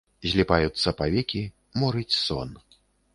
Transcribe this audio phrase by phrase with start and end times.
[0.29, 1.41] Зліпаюцца павекі,
[1.83, 2.49] морыць сон.